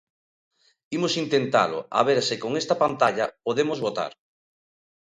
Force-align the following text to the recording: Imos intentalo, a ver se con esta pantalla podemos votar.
Imos 0.97 1.13
intentalo, 1.23 1.79
a 1.97 1.99
ver 2.07 2.19
se 2.29 2.35
con 2.43 2.51
esta 2.61 2.75
pantalla 2.83 3.25
podemos 3.45 3.79
votar. 3.87 4.11